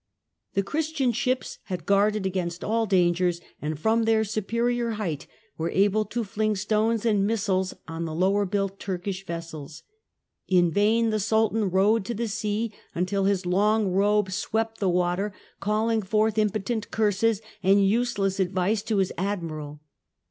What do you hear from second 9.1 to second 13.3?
vessels. In vain the Sultan rode in to the sea, until